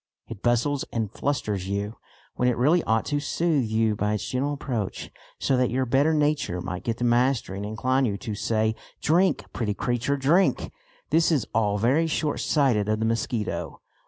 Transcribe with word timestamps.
It 0.27 0.41
bustles 0.41 0.83
and 0.91 1.11
flusters 1.11 1.67
you, 1.69 1.97
when 2.33 2.47
it 2.49 2.57
really 2.57 2.83
ought 2.85 3.05
to 3.05 3.19
soothe 3.19 3.65
you 3.65 3.95
by 3.95 4.13
its 4.15 4.27
gentle 4.27 4.51
approach, 4.53 5.11
so 5.39 5.55
that 5.57 5.69
your 5.69 5.85
better 5.85 6.11
nature 6.11 6.59
might 6.59 6.83
get 6.83 6.97
the 6.97 7.03
mastery 7.03 7.57
and 7.57 7.65
incline 7.67 8.05
you 8.05 8.17
to 8.17 8.33
say 8.33 8.73
"drink, 8.99 9.45
pretty 9.53 9.75
creature, 9.75 10.17
drink." 10.17 10.71
This 11.11 11.31
is 11.31 11.45
all 11.53 11.77
very 11.77 12.07
shortsighted 12.07 12.87
of 12.89 12.97
the 12.99 13.05
mosquito. 13.05 13.79